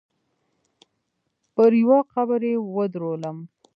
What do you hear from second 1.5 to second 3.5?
پر يوه قبر يې ودرولم.